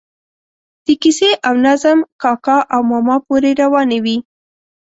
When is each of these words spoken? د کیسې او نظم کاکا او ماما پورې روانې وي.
د 0.85 0.87
کیسې 1.01 1.29
او 1.47 1.53
نظم 1.65 1.97
کاکا 2.21 2.57
او 2.73 2.79
ماما 2.91 3.15
پورې 3.25 3.51
روانې 3.61 3.99
وي. 4.05 4.17